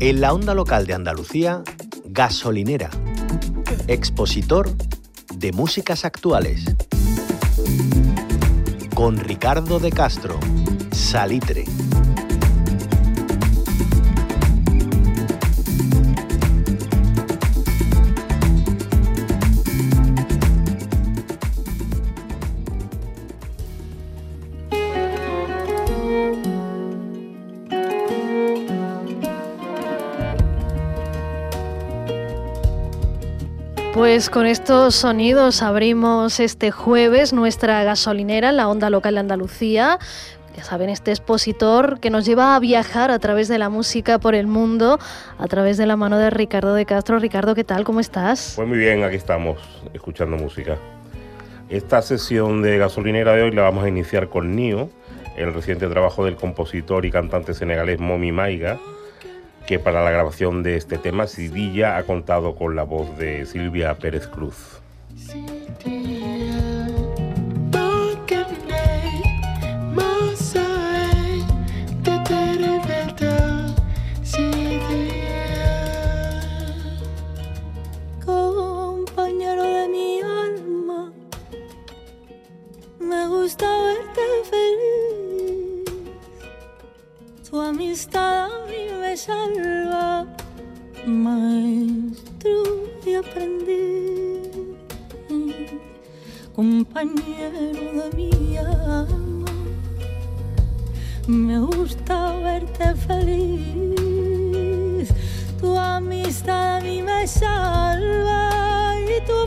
[0.00, 1.62] En la onda local de Andalucía,
[2.04, 2.90] Gasolinera,
[3.86, 4.68] expositor
[5.34, 6.64] de músicas actuales.
[8.94, 10.38] Con Ricardo de Castro,
[10.92, 11.64] Salitre.
[34.14, 39.98] Pues con estos sonidos abrimos este jueves nuestra gasolinera en la onda local de Andalucía.
[40.56, 44.36] Ya saben, este expositor que nos lleva a viajar a través de la música por
[44.36, 45.00] el mundo,
[45.36, 47.18] a través de la mano de Ricardo de Castro.
[47.18, 47.82] Ricardo, ¿qué tal?
[47.82, 48.52] ¿Cómo estás?
[48.54, 49.58] Pues muy bien, aquí estamos,
[49.92, 50.76] escuchando música.
[51.68, 54.90] Esta sesión de gasolinera de hoy la vamos a iniciar con Nio,
[55.36, 58.78] el reciente trabajo del compositor y cantante senegalés Momi Maiga,
[59.66, 63.94] que para la grabación de este tema Sidilla ha contado con la voz de Silvia
[63.94, 64.80] Pérez Cruz.
[89.26, 90.26] Salva,
[91.06, 92.62] maestro
[93.06, 94.50] y aprendiz,
[96.54, 97.62] compañero
[97.96, 99.52] de mi alma.
[101.26, 105.08] Me gusta verte feliz,
[105.58, 109.46] tu amistad a mí me salva y tu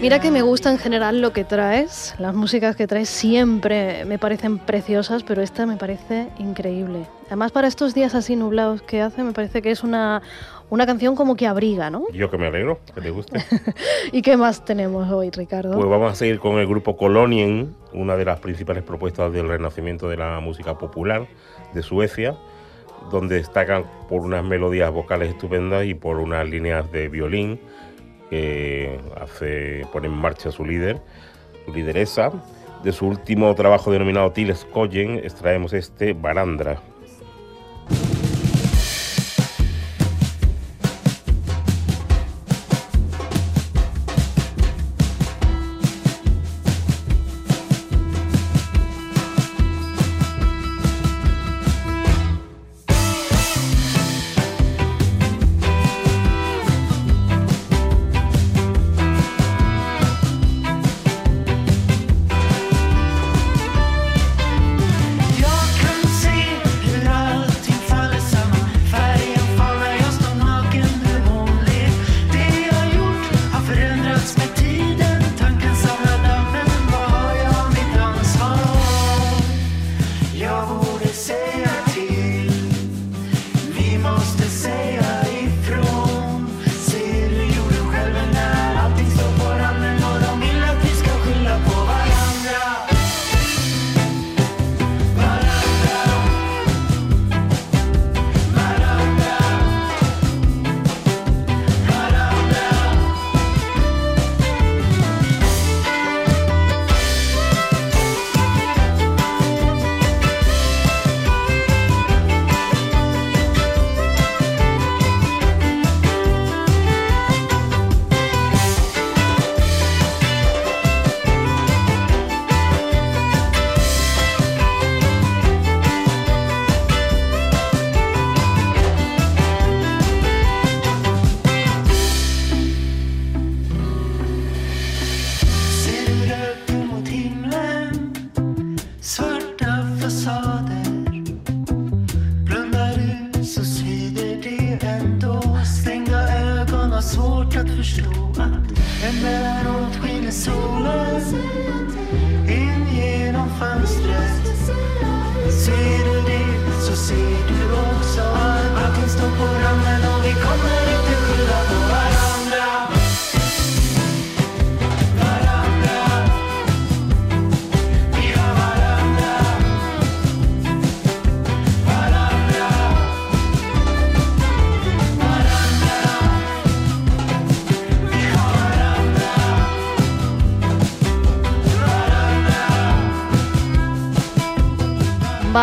[0.00, 4.18] Mira que me gusta en general lo que traes, las músicas que traes siempre me
[4.18, 7.06] parecen preciosas, pero esta me parece increíble.
[7.28, 10.20] Además para estos días así nublados que hace, me parece que es una,
[10.72, 12.06] una canción como que abriga, ¿no?
[12.14, 13.44] Yo que me alegro, que te guste.
[14.12, 15.74] ¿Y qué más tenemos hoy, Ricardo?
[15.74, 20.08] Pues vamos a seguir con el grupo Kolonien, una de las principales propuestas del renacimiento
[20.08, 21.26] de la música popular
[21.74, 22.36] de Suecia,
[23.10, 27.60] donde destacan por unas melodías vocales estupendas y por unas líneas de violín
[28.30, 31.02] que hace, pone en marcha su líder,
[31.66, 32.32] su lideresa.
[32.82, 36.80] De su último trabajo denominado Tiles Koyen extraemos este Barandra.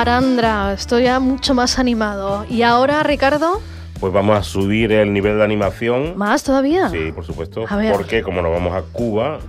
[0.03, 2.45] Barandra, estoy ya mucho más animado.
[2.49, 3.59] ¿Y ahora, Ricardo?
[3.99, 6.17] Pues vamos a subir el nivel de animación.
[6.17, 6.87] ¿Más todavía?
[6.87, 7.65] Sí, por supuesto.
[7.67, 7.91] A ver.
[7.91, 9.39] Porque como nos vamos a Cuba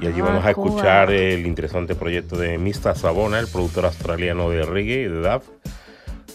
[0.00, 0.66] y allí Ah, vamos a Cuba.
[0.70, 5.42] escuchar el interesante proyecto de Mista Sabona, el productor australiano de reggae, de dub,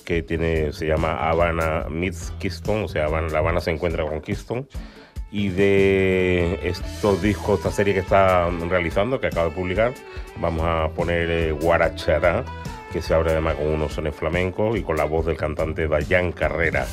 [0.06, 4.22] que tiene, se llama Habana Meets Kingston, o sea, Habana- La Habana se encuentra con
[4.22, 4.66] Kingston.
[5.30, 9.94] Y de estos discos, esta serie que está realizando, que acaba de publicar,
[10.40, 12.46] vamos a poner eh, Guarachara,
[12.98, 16.32] que se abre además con unos sones flamencos y con la voz del cantante Dayan
[16.32, 16.88] Carrera.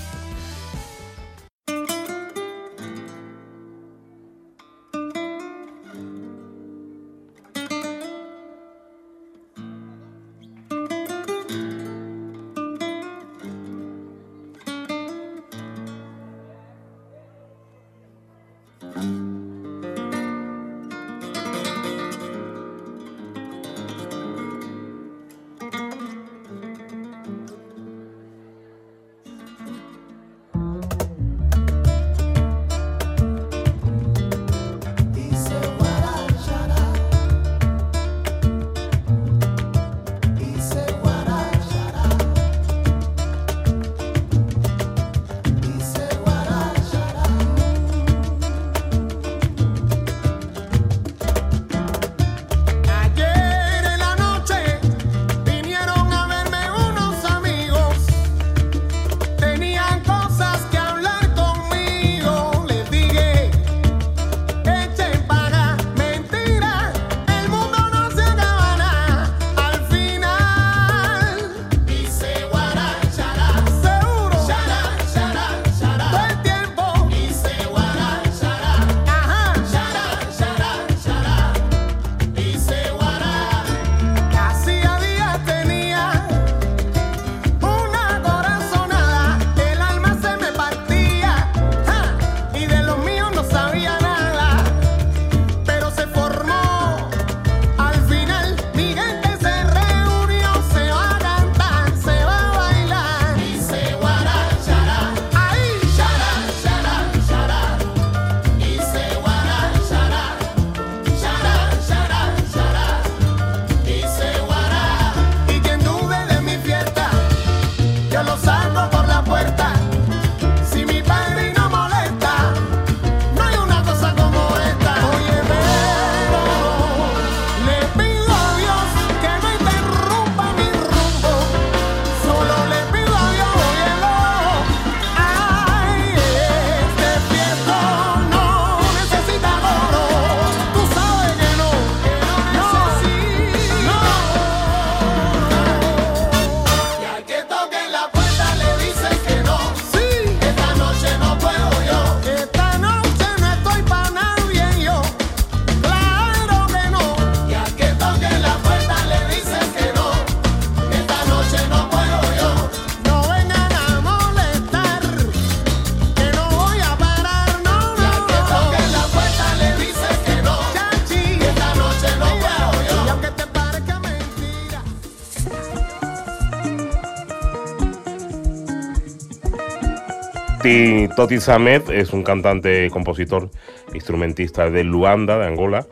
[180.64, 183.50] Ti- Toti Samet es un cantante, compositor,
[183.92, 185.86] instrumentista de Luanda, de Angola,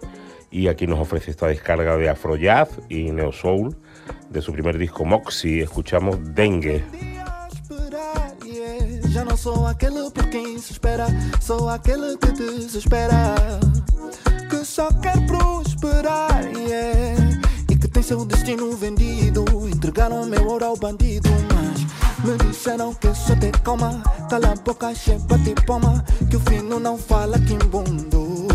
[0.51, 3.77] y aquí nos ofrece esta descarga de Afrojazz y Neo Soul
[4.31, 5.61] de su primer disco Moxie.
[5.61, 6.83] Escuchamos Dengue.
[9.11, 11.07] Já não sou aquele por quem se espera,
[11.39, 13.35] sou aquele que desespera.
[14.49, 17.41] Que só quer prosperar, yeah.
[17.71, 19.45] E que tem seu destino vendido.
[19.71, 21.29] Entregaram meu ouro ao bandido,
[22.25, 24.03] me disseram que só te calma.
[24.29, 26.05] Cala a boca, chepa te poma.
[26.31, 28.49] Que o fino não fala quimbundo.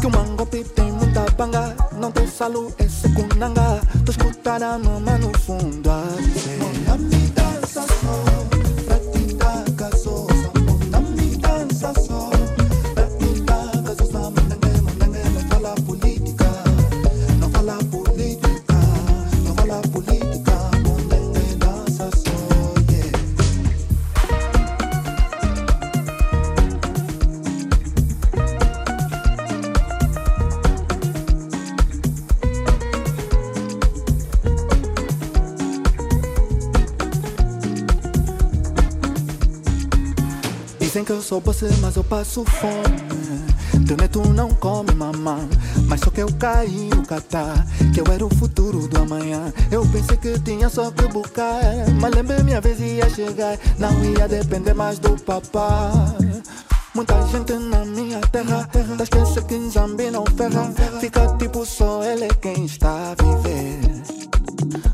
[0.00, 5.16] Que o mangope tem muita banga Não tem salo, é secunanga Tu escutar a mama
[5.18, 8.31] no fundo dança dança só
[41.12, 43.86] que eu sou você, mas eu passo fome.
[43.86, 45.46] Teu neto não come mamãe,
[45.86, 47.66] mas só que eu caí no catar.
[47.92, 49.52] Que eu era o futuro do amanhã.
[49.70, 51.60] Eu pensei que tinha só que buscar,
[52.00, 53.58] mas lembrei minha vez ia chegar.
[53.78, 55.92] Não ia depender mais do papai.
[56.94, 58.66] Muita gente na minha terra,
[58.96, 60.72] tá esquece que Zambi não ferra.
[60.98, 63.81] Fica tipo só ele quem está a viver.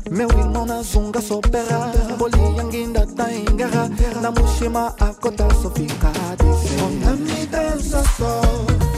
[0.09, 3.89] Meu irmão na zunga só perra Boliang ainda tá em guerra.
[4.21, 8.41] Na Mushima a cota só fica a dizer Mona me dança só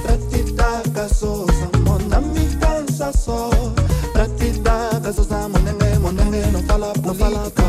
[0.01, 3.49] Pra te dar gasosa Mona me dança só
[4.13, 7.60] Pra te dar gasosa Monenge, monenge Não fala política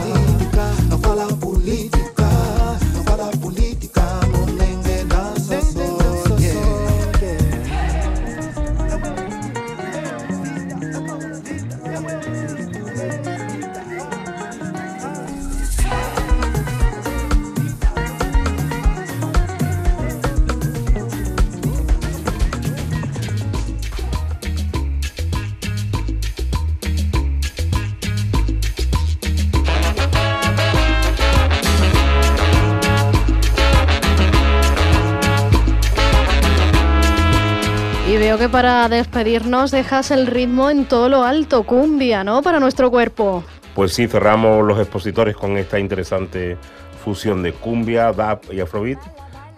[38.32, 42.40] Y veo que para despedirnos dejas el ritmo en todo lo alto, cumbia, ¿no?
[42.40, 43.44] Para nuestro cuerpo.
[43.74, 46.56] Pues sí, cerramos los expositores con esta interesante
[47.04, 48.98] fusión de cumbia, dub y afrobeat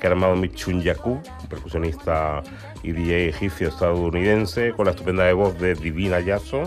[0.00, 2.42] que ha armado Michun Yaku, percusionista
[2.82, 6.62] y DJ egipcio estadounidense, con la estupenda voz de Divina Yasso.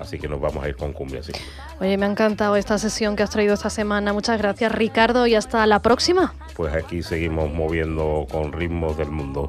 [0.00, 1.30] Así que nos vamos a ir con cumbia, sí.
[1.80, 4.12] Oye, me ha encantado esta sesión que has traído esta semana.
[4.12, 6.34] Muchas gracias, Ricardo, y hasta la próxima.
[6.56, 9.46] Pues aquí seguimos moviendo con ritmos del mundo.